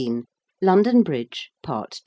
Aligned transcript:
LONDON 0.63 1.03
BRIDGE. 1.03 1.51
PART 1.61 1.93
II. 1.93 1.99